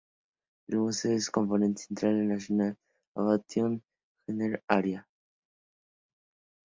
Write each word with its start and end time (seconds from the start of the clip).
El 0.67 0.79
museo 0.79 1.11
es 1.15 1.27
un 1.27 1.31
componente 1.31 1.83
central 1.83 2.15
del 2.17 2.29
National 2.29 2.75
Aviation 3.15 3.83
Heritage 4.27 4.63
Area. 4.67 5.07